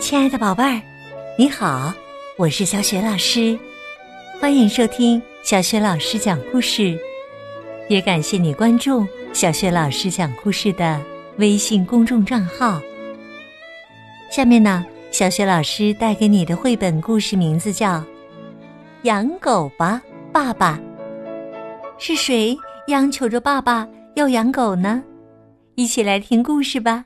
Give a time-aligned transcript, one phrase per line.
[0.00, 0.80] 亲爱的宝贝儿，
[1.36, 1.92] 你好，
[2.38, 3.56] 我是小雪老师，
[4.40, 6.98] 欢迎收听小雪老师讲故事，
[7.86, 10.98] 也感谢你关注小雪老师讲故事的
[11.36, 12.80] 微信公众账号。
[14.30, 17.98] 下面呢，小雪老师带给你的绘本故事名字叫
[19.02, 20.00] 《养狗吧，
[20.32, 20.78] 爸爸》。
[21.98, 22.56] 是谁
[22.86, 25.02] 央求着爸爸要养狗呢？
[25.74, 27.04] 一起来听故事吧。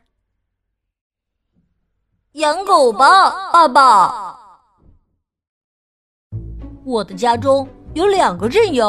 [2.34, 4.36] 养狗吧，爸爸。
[6.84, 8.84] 我的家中有两个阵营，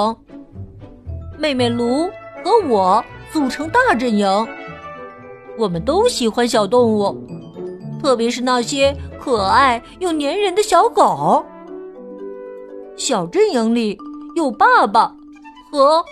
[1.37, 2.09] 妹妹卢
[2.43, 4.27] 和我组成大阵营。
[5.59, 7.15] 我们都喜欢小动物，
[8.01, 11.45] 特别是那些可爱又粘人的小狗。
[12.97, 13.95] 小阵营里
[14.35, 15.15] 有爸爸
[15.71, 16.03] 和，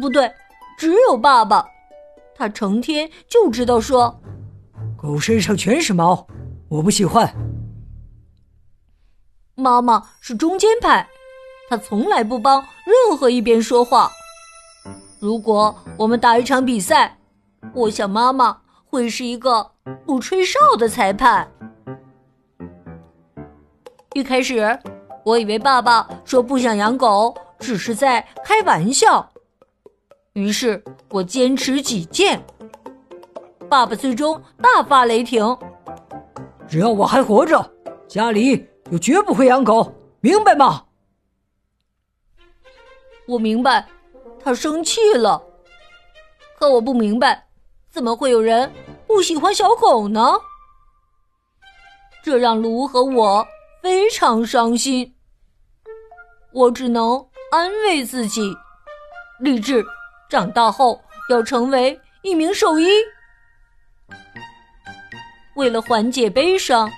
[0.00, 0.30] 不对，
[0.78, 1.66] 只有爸爸。
[2.36, 4.16] 他成天就知道说，
[4.96, 6.24] 狗身上全是毛。
[6.76, 7.34] 我不喜欢。
[9.54, 11.08] 妈妈是中间派，
[11.70, 14.10] 她从来不帮任何一边说话。
[15.18, 17.18] 如果我们打一场比赛，
[17.72, 19.72] 我想妈妈会是一个
[20.04, 21.50] 不吹哨的裁判。
[24.12, 24.78] 一开始，
[25.24, 29.30] 我以为爸爸说不想养狗只是在开玩笑，
[30.34, 32.44] 于是我坚持己见。
[33.66, 35.56] 爸爸最终大发雷霆。
[36.68, 37.72] 只要我还活着，
[38.08, 40.84] 家里就绝不会养狗，明白吗？
[43.26, 43.86] 我明白，
[44.42, 45.42] 他生气了。
[46.58, 47.46] 可我不明白，
[47.90, 48.72] 怎么会有人
[49.06, 50.32] 不喜欢小狗呢？
[52.22, 53.46] 这让卢和我
[53.82, 55.14] 非常伤心。
[56.52, 58.56] 我只能安慰自己，
[59.40, 59.84] 立志
[60.28, 61.00] 长大后
[61.30, 62.86] 要成为一名兽医。
[65.56, 66.90] 为了缓解悲伤，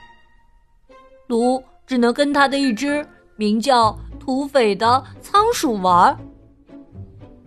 [1.29, 3.07] 卢只能跟他的一只
[3.37, 6.17] 名叫土匪的仓鼠玩。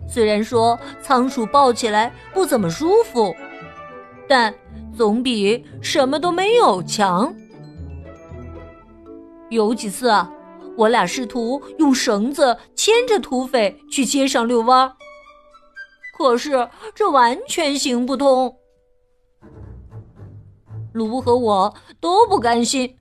[0.08, 3.34] 虽然说仓鼠抱起来不怎么舒服，
[4.26, 4.52] 但
[4.96, 7.32] 总比什么都没有强。
[9.50, 10.32] 有几次啊，
[10.78, 14.96] 我俩试图用绳子牵着土匪去街上遛弯儿，
[16.16, 18.56] 可是这完全行不通。
[20.92, 22.98] 卢和我都不甘心，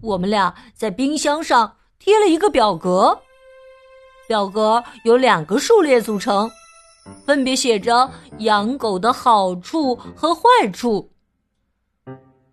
[0.00, 3.20] 我们俩在冰箱上贴了一个表格，
[4.26, 6.50] 表格由两个数列组成，
[7.26, 10.42] 分别写着养狗的好处和坏
[10.72, 11.10] 处。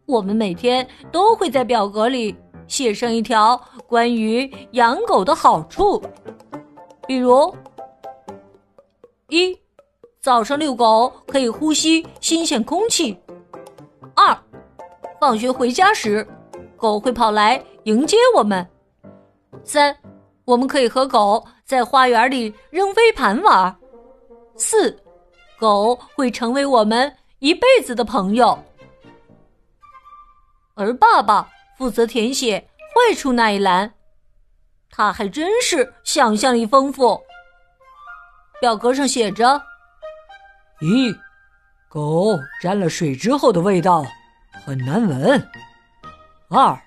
[0.06, 2.35] 我们每天都会在表格里
[2.67, 6.01] 写上一条关于养狗的好处，
[7.06, 7.53] 比如：
[9.29, 9.57] 一，
[10.22, 13.16] 早上遛狗可以呼吸新鲜空气；
[15.27, 16.25] 放学回家时，
[16.77, 18.65] 狗会跑来迎接我们。
[19.61, 19.93] 三，
[20.45, 23.77] 我们可以和狗在花园里扔飞盘玩。
[24.55, 24.97] 四，
[25.59, 28.57] 狗会成为我们一辈子的朋友。
[30.75, 33.95] 而爸爸负责填写坏处那一栏，
[34.89, 37.21] 他还真是想象力丰富。
[38.61, 39.61] 表格上写着：
[40.79, 41.13] 一，
[41.89, 44.05] 狗沾了水之后的味道。
[44.67, 45.41] 很难闻。
[46.50, 46.78] 二，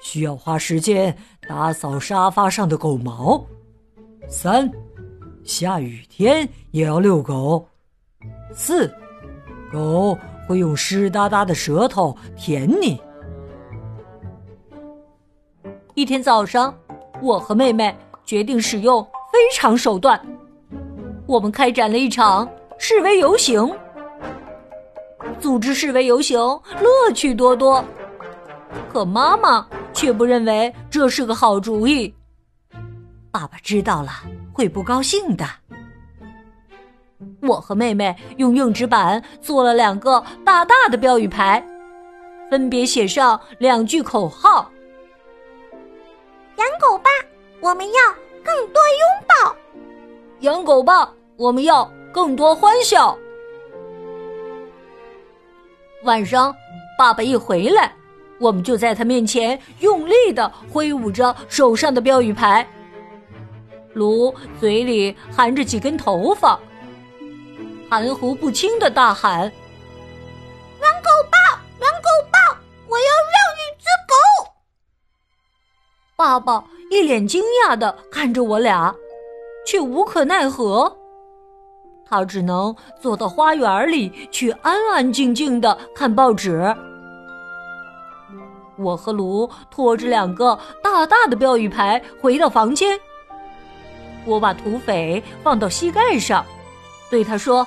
[0.00, 1.16] 需要花时间
[1.48, 3.46] 打扫沙发上的狗毛。
[4.28, 4.68] 三，
[5.44, 7.64] 下雨天也要遛狗。
[8.52, 8.92] 四，
[9.70, 10.18] 狗
[10.48, 13.00] 会用湿哒哒的舌头舔你。
[15.94, 16.76] 一天早上，
[17.22, 19.00] 我和妹妹决定使用
[19.32, 20.20] 非常手段，
[21.24, 23.72] 我们开展了一场示威游行。
[25.40, 26.38] 组织示威游行，
[26.80, 27.84] 乐趣多多。
[28.92, 32.14] 可妈妈却不认为这是个好主意。
[33.30, 34.10] 爸爸知道了
[34.52, 35.44] 会不高兴的。
[37.42, 41.64] 我和妹妹用硬纸板做了两个大大的标语牌，
[42.50, 44.70] 分别写上两句口号
[46.56, 47.10] ：“养狗吧，
[47.60, 48.02] 我们要
[48.42, 49.54] 更多拥抱；
[50.40, 53.16] 养狗吧，我们要更多欢笑。”
[56.06, 56.54] 晚上，
[56.96, 57.92] 爸爸一回来，
[58.38, 62.64] 我们就在他面前用力的挥舞着手上的标语牌。
[63.92, 66.56] 卢嘴里含着几根头发，
[67.90, 69.40] 含糊不清的大喊
[70.80, 73.04] ：“狼狗吧，养狗吧，我要
[73.34, 74.52] 让一只狗！”
[76.14, 78.94] 爸爸一脸惊讶的看着我俩，
[79.66, 80.96] 却无可奈何。
[82.08, 86.74] 他只能坐到花园里去，安安静静的看报纸。
[88.78, 92.98] 我和卢拖着两个大大的标语牌回到房间。
[94.24, 96.44] 我把土匪放到膝盖上，
[97.10, 97.66] 对他说：“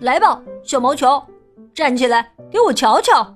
[0.00, 1.22] 来吧，小毛球，
[1.72, 3.34] 站起来给我瞧瞧。”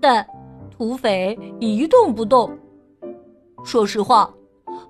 [0.00, 0.26] 但
[0.70, 2.58] 土匪一动不动。
[3.64, 4.28] 说实话，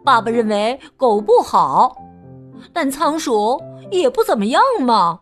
[0.04, 1.96] 爸爸认为狗不好，
[2.72, 3.60] 但仓鼠
[3.90, 5.18] 也不怎么样嘛。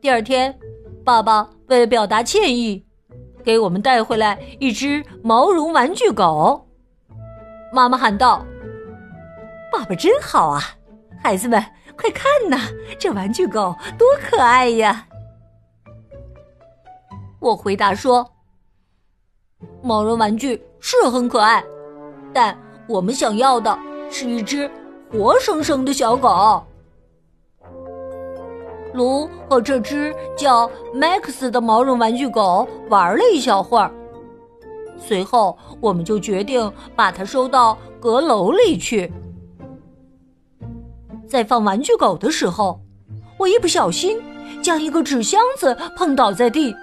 [0.00, 0.56] 第二天，
[1.04, 2.84] 爸爸为了表达歉意，
[3.42, 6.66] 给我们带回来一只毛绒玩具狗。
[7.72, 8.44] 妈妈喊道
[9.72, 10.62] ：“爸爸真好啊！
[11.22, 11.60] 孩子们，
[11.96, 12.56] 快看呐，
[12.98, 15.06] 这玩具狗多可爱呀！”
[17.40, 18.28] 我回答说
[19.82, 21.64] ：“毛绒玩具是很可爱，
[22.32, 22.56] 但
[22.88, 23.76] 我们想要的
[24.10, 24.70] 是一只
[25.10, 26.62] 活生生的小狗。”
[28.94, 33.92] 卢和这只叫 Max 的毛绒玩具狗玩了一小会儿，
[34.96, 39.12] 随后我们就决定把它收到阁楼里去。
[41.28, 42.80] 在放玩具狗的时候，
[43.38, 44.18] 我一不小心
[44.62, 46.74] 将一个纸箱子碰倒在地，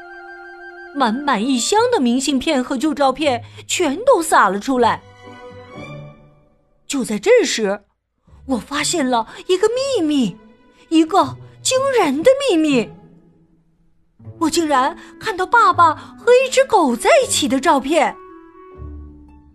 [0.93, 5.01] 满满一箱的明信片和旧照片全都洒了出来。
[6.93, 7.85] 就在这时，
[8.45, 10.37] 我发现了一个秘密，
[10.89, 11.35] 一个。
[11.63, 12.87] 惊人的秘密！
[14.37, 18.13] 我竟然看到爸爸和一只狗在一起的照片。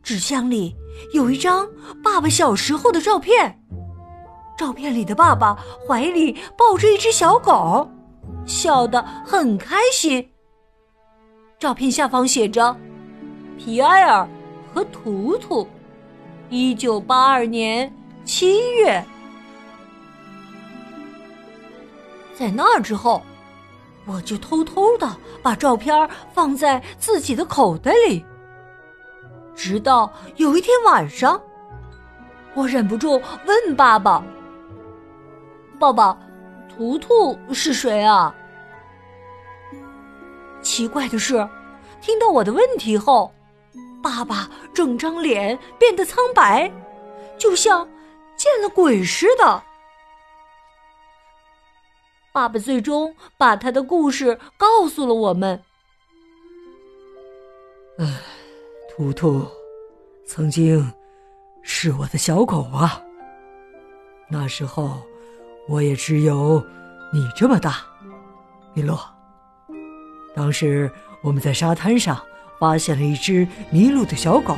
[0.03, 0.75] 纸箱里
[1.13, 1.69] 有一张
[2.03, 3.63] 爸爸小时候的照片，
[4.57, 5.55] 照片里的爸爸
[5.87, 7.87] 怀里抱着一只小狗，
[8.47, 10.31] 笑得很开心。
[11.59, 12.75] 照片下方写着
[13.59, 14.27] ：“皮埃尔
[14.73, 15.69] 和图图，
[16.49, 17.93] 一九八二年
[18.25, 19.05] 七月。”
[22.35, 23.21] 在那之后，
[24.07, 28.25] 我就偷偷的把照片放在自己的口袋里。
[29.57, 31.41] 直到有一天晚上，
[32.55, 34.23] 我忍不住问爸爸
[35.81, 36.17] ：“爸爸，
[36.69, 38.33] 图图是谁啊？”
[40.63, 41.49] 奇怪的是，
[42.01, 43.33] 听到我的问题后，
[44.03, 46.71] 爸爸整张脸变得苍白，
[47.37, 47.89] 就像
[48.37, 49.63] 见了鬼似的。
[52.33, 55.61] 爸爸最终把他的故事告诉了我们。
[57.99, 58.07] 唉，
[58.91, 59.45] 图图
[60.25, 60.93] 曾经
[61.63, 63.03] 是我的小狗啊。
[64.31, 65.03] 那时候
[65.67, 66.65] 我也只有
[67.13, 67.79] 你这么大，
[68.73, 69.01] 米洛。
[70.37, 70.89] 当时
[71.23, 72.25] 我们在沙滩上
[72.59, 74.57] 发现了一只迷路的小狗，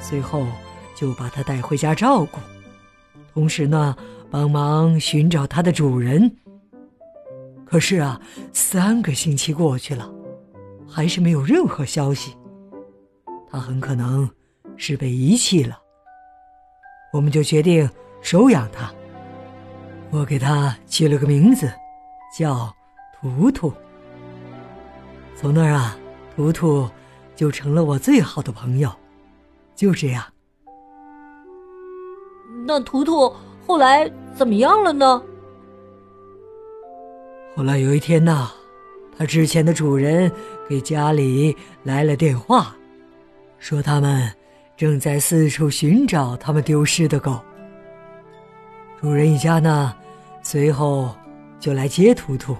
[0.00, 0.46] 随后
[0.94, 2.38] 就把它带回家照顾，
[3.32, 3.96] 同时呢，
[4.30, 6.36] 帮忙寻找它的主人。
[7.64, 8.20] 可是啊，
[8.52, 10.10] 三个星期过去了，
[10.88, 12.36] 还是没有任何消息。
[13.50, 14.28] 它很可能
[14.76, 15.78] 是被遗弃了。
[17.12, 17.88] 我们就决定
[18.20, 18.92] 收养它。
[20.10, 21.72] 我给它起了个名字，
[22.36, 22.72] 叫
[23.20, 23.72] 图图。
[25.36, 25.96] 从那儿啊，
[26.36, 26.88] 图图
[27.36, 28.90] 就成了我最好的朋友。
[29.74, 30.24] 就这样。
[32.66, 33.32] 那图图
[33.66, 35.22] 后来怎么样了呢？
[37.56, 38.50] 后来有一天呐，
[39.16, 40.30] 他之前的主人
[40.68, 42.74] 给家里来了电话，
[43.58, 44.28] 说他们
[44.76, 47.38] 正在四处寻找他们丢失的狗。
[49.00, 49.94] 主人一家呢，
[50.42, 51.14] 随后
[51.60, 52.56] 就来接图图。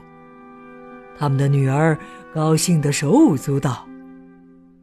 [1.16, 1.96] 他们的女儿
[2.34, 3.86] 高兴得手舞足蹈，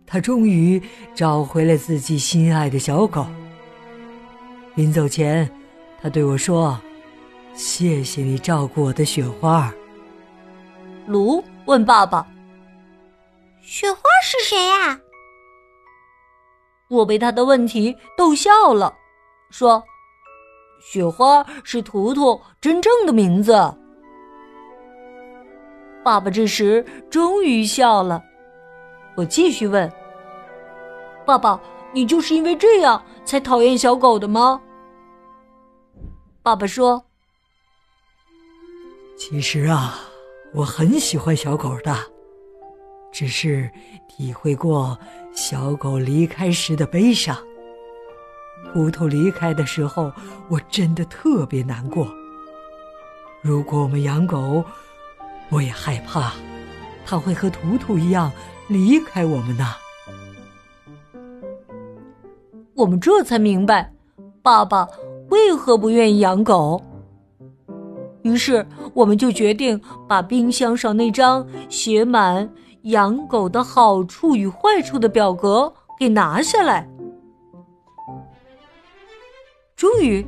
[0.08, 0.82] 他终于
[1.14, 3.28] 找回了自己心爱的小狗。
[4.76, 5.52] 临走前，
[6.02, 6.80] 他对我说
[7.54, 9.70] ：“谢谢你照顾我的雪花。”
[11.06, 12.26] 卢问爸爸
[13.62, 14.98] ：“雪花是谁呀？”
[16.88, 18.94] 我被他的问题逗笑了，
[19.50, 19.84] 说
[20.82, 23.54] ：“雪花是图图真正的名字。”
[26.04, 28.24] 爸爸这时终于笑了。
[29.16, 29.92] 我继续问
[31.26, 31.60] ：“爸爸，
[31.94, 34.62] 你就是因为这样才讨厌小狗的吗？”
[36.44, 37.04] 爸爸说
[39.18, 40.00] ：“其实啊。”
[40.54, 41.96] 我很喜欢小狗的，
[43.10, 43.72] 只是
[44.06, 45.00] 体会过
[45.34, 47.38] 小狗离开时的悲伤。
[48.74, 50.12] 骨头离开的时候，
[50.50, 52.06] 我真的特别难过。
[53.42, 54.62] 如果我们养狗，
[55.52, 56.32] 我也害怕，
[57.06, 58.32] 他会和图图一样
[58.68, 59.66] 离开我们呢。
[62.74, 63.94] 我们这才明白，
[64.42, 64.88] 爸爸
[65.30, 66.82] 为何不愿意养狗。
[68.24, 72.50] 于是我们就决定把冰箱上那张写满
[72.84, 76.88] 养狗的好处与坏处的表格给拿下来。
[79.76, 80.26] 终于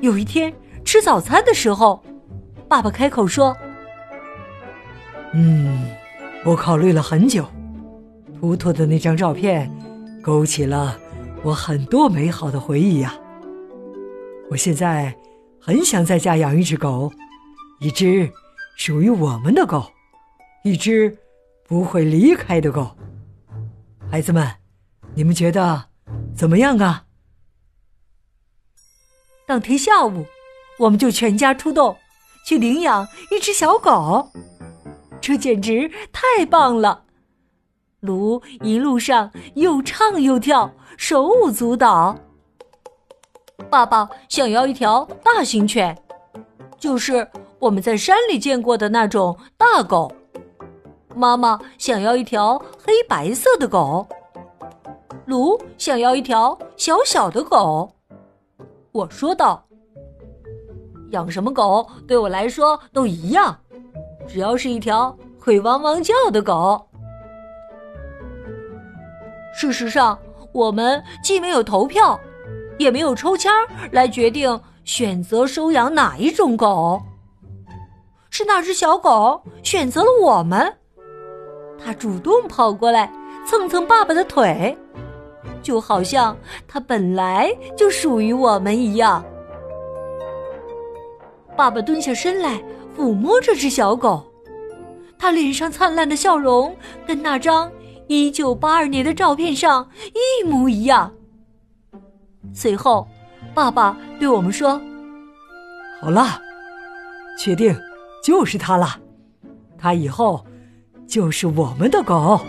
[0.00, 0.52] 有一天
[0.84, 2.02] 吃早餐的时候，
[2.68, 3.56] 爸爸开口说
[5.38, 5.86] ：“嗯，
[6.46, 7.46] 我考虑了很久，
[8.40, 9.70] 图图的那张照片
[10.22, 10.98] 勾起了
[11.42, 13.14] 我很多美好的回忆呀。
[14.50, 15.14] 我现在
[15.60, 17.12] 很想在家养一只狗。”
[17.78, 18.32] 一只
[18.78, 19.92] 属于我们的狗，
[20.64, 21.14] 一只
[21.68, 22.96] 不会离开的狗。
[24.10, 24.50] 孩子们，
[25.14, 25.84] 你们觉得
[26.34, 27.04] 怎么样啊？
[29.46, 30.24] 当天下午，
[30.78, 31.98] 我们就全家出动
[32.46, 34.32] 去领养一只小狗，
[35.26, 37.02] 这简直太棒了！
[37.98, 42.16] 卢一路上又唱又跳，手舞足蹈。
[43.68, 45.98] 爸爸想要一条大型犬，
[46.78, 47.28] 就是。
[47.58, 50.12] 我们在山里见过的那种大狗，
[51.12, 54.06] 妈妈想要一条黑白色的狗，
[55.24, 57.90] 卢想要一条小小的狗。
[58.92, 59.66] 我说道
[61.10, 63.58] ：“养什么狗对我来说都一样，
[64.26, 66.80] 只要是一条会汪汪叫的狗。”
[69.54, 70.18] 事实上，
[70.52, 72.18] 我们既没有投票，
[72.78, 73.50] 也没有抽签
[73.90, 77.00] 来决定选择收养哪一种狗。
[78.28, 80.70] 是那只小狗选择了我们，
[81.82, 83.10] 它主动跑过来
[83.46, 84.76] 蹭蹭爸爸的腿，
[85.62, 86.36] 就好像
[86.68, 89.24] 它本来就属于我们一样。
[91.56, 92.62] 爸爸蹲下身来
[92.96, 94.24] 抚摸这只小狗，
[95.18, 96.74] 他脸上灿烂的笑容
[97.06, 97.70] 跟那张
[98.06, 101.12] 一九八二年的照片上一模一样。
[102.54, 103.06] 随后，
[103.54, 104.80] 爸爸对我们说
[106.00, 106.40] ：“好了，
[107.38, 107.76] 确定。”
[108.24, 108.98] 就是它了，
[109.78, 110.44] 它以后
[111.06, 112.40] 就是我们的狗。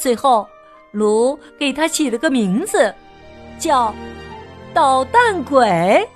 [0.00, 0.48] 最后，
[0.90, 2.92] 卢给它起了个名字，
[3.56, 3.94] 叫
[4.74, 6.08] “捣蛋鬼”。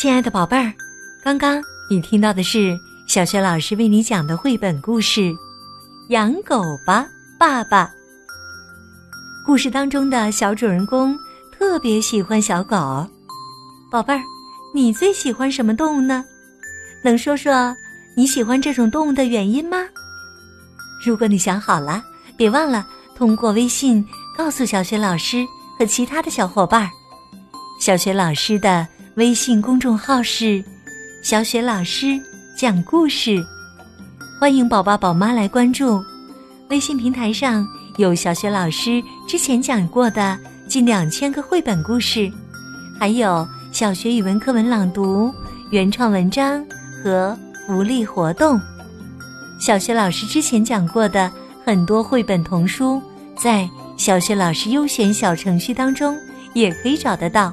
[0.00, 0.72] 亲爱的宝贝儿。
[1.22, 2.74] 刚刚你听到的是
[3.06, 5.20] 小学老师为你讲的绘本故事
[6.08, 7.06] 《养狗吧，
[7.38, 7.84] 爸爸》。
[9.44, 11.14] 故事当中的小主人公
[11.52, 13.06] 特别喜欢小狗，
[13.92, 14.22] 宝贝儿，
[14.74, 16.24] 你最喜欢什么动物呢？
[17.04, 17.76] 能说说
[18.16, 19.76] 你喜欢这种动物的原因吗？
[21.04, 22.02] 如果你想好了，
[22.38, 24.02] 别忘了通过微信
[24.34, 25.46] 告诉小学老师
[25.78, 26.88] 和其他的小伙伴。
[27.78, 28.88] 小学老师的
[29.20, 30.64] 微信公众号是。
[31.22, 32.18] 小雪老师
[32.56, 33.36] 讲故事，
[34.40, 36.02] 欢迎宝宝宝妈来关注。
[36.70, 42.32] 微信平台上有小雪老师之前讲过的近两千个绘本故事，
[42.98, 45.30] 还有小学语文课文朗读、
[45.68, 46.64] 原创文章
[47.04, 48.58] 和福利活动。
[49.60, 51.30] 小学老师之前讲过的
[51.62, 53.02] 很多绘本童书，
[53.36, 56.16] 在小学老师优选小程序当中
[56.54, 57.52] 也可以找得到。